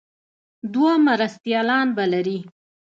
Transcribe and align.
دوه 0.73 0.93
مرستیالان 1.07 1.87
به 1.95 2.05
لري. 2.13 2.39